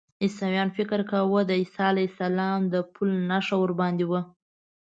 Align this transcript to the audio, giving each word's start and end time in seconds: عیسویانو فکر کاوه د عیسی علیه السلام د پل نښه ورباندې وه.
عیسویانو 0.23 0.75
فکر 0.77 0.99
کاوه 1.11 1.41
د 1.45 1.51
عیسی 1.61 1.81
علیه 1.91 2.09
السلام 2.11 2.59
د 2.73 2.75
پل 2.93 3.09
نښه 3.29 3.55
ورباندې 3.61 4.05
وه. 4.11 4.21